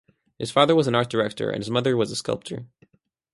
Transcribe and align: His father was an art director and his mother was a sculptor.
His 0.39 0.49
father 0.49 0.73
was 0.73 0.87
an 0.87 0.95
art 0.95 1.11
director 1.11 1.51
and 1.51 1.59
his 1.59 1.69
mother 1.69 1.95
was 1.95 2.09
a 2.09 2.15
sculptor. 2.15 2.65